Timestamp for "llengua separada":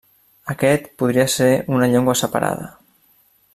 1.93-2.67